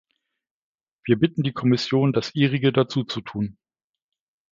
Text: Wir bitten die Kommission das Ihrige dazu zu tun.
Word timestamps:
Wir 1.05 1.19
bitten 1.19 1.43
die 1.43 1.53
Kommission 1.53 2.11
das 2.11 2.33
Ihrige 2.33 2.73
dazu 2.73 3.03
zu 3.03 3.21
tun. 3.21 3.59